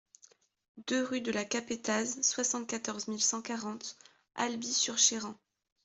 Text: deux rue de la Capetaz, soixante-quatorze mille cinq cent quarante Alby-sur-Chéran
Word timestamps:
deux 0.87 1.03
rue 1.03 1.21
de 1.21 1.31
la 1.31 1.45
Capetaz, 1.45 2.23
soixante-quatorze 2.23 3.07
mille 3.07 3.21
cinq 3.21 3.35
cent 3.37 3.41
quarante 3.43 3.97
Alby-sur-Chéran 4.33 5.35